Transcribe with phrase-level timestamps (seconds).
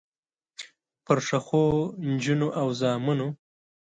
[1.05, 1.65] پرښخو،
[2.09, 3.27] نجونو او زامنو